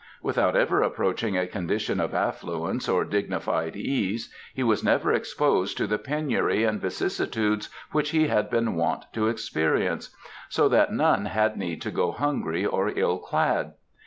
[0.23, 5.85] Without ever approaching a condition of affluence or dignified ease, he was never exposed to
[5.85, 10.09] the penury and vicissitudes which he had been wont to experience;
[10.49, 13.73] so that none had need to go hungry or ill clad.